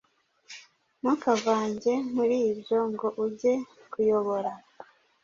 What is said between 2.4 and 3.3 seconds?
ibyo_ ngo